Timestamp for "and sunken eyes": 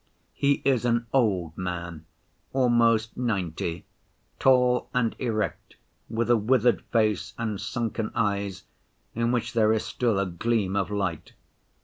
7.37-8.63